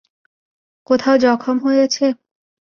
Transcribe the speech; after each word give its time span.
কোথাও 0.87 1.15
জখম 1.17 1.57
হয়েছে? 1.65 2.05